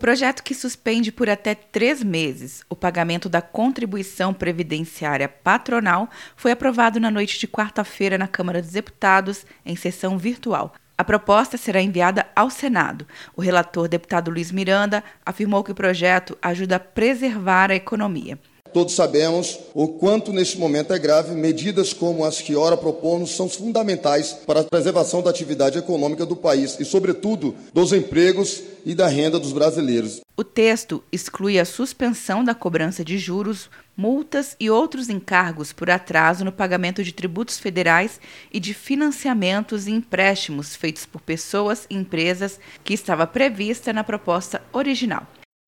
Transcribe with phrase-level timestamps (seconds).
[0.00, 6.98] projeto que suspende por até três meses o pagamento da contribuição previdenciária patronal foi aprovado
[6.98, 10.74] na noite de quarta-feira na Câmara dos Deputados, em sessão virtual.
[10.96, 13.06] A proposta será enviada ao Senado.
[13.36, 18.38] O relator, deputado Luiz Miranda, afirmou que o projeto ajuda a preservar a economia.
[18.72, 21.34] Todos sabemos o quanto neste momento é grave.
[21.34, 26.36] Medidas como as que ora propomos são fundamentais para a preservação da atividade econômica do
[26.36, 30.20] país e, sobretudo, dos empregos e da renda dos brasileiros.
[30.36, 36.44] O texto exclui a suspensão da cobrança de juros, multas e outros encargos por atraso
[36.44, 38.18] no pagamento de tributos federais
[38.50, 44.62] e de financiamentos e empréstimos feitos por pessoas e empresas que estava prevista na proposta
[44.72, 45.26] original.